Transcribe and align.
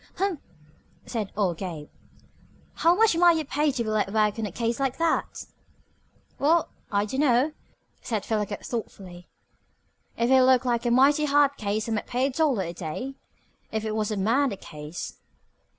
"Humph!" 0.15 0.39
said 1.05 1.31
old 1.37 1.59
Gabe. 1.59 1.87
"How 2.73 2.95
much 2.95 3.15
might 3.15 3.37
you 3.37 3.45
pay 3.45 3.71
to 3.71 3.83
be 3.83 3.89
let 3.91 4.11
work 4.11 4.39
on 4.39 4.47
a 4.47 4.51
case 4.51 4.79
like 4.79 4.97
that?" 4.97 5.45
"Well, 6.39 6.69
I 6.91 7.05
dunno!" 7.05 7.51
said 8.01 8.25
Philo 8.25 8.45
Gubb 8.45 8.61
thoughtfully. 8.61 9.27
"If 10.17 10.31
it 10.31 10.41
looked 10.41 10.65
like 10.65 10.87
a 10.87 10.89
mighty 10.89 11.25
hard 11.25 11.55
case 11.55 11.87
I 11.87 11.91
might 11.91 12.07
pay 12.07 12.25
a 12.25 12.31
dollar 12.31 12.63
a 12.63 12.73
day 12.73 13.13
if 13.71 13.85
it 13.85 13.93
was 13.93 14.09
a 14.09 14.17
murder 14.17 14.57
case." 14.57 15.19